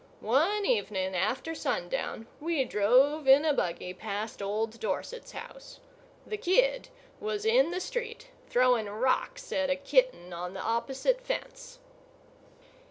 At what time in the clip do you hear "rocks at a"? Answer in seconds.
8.87-9.75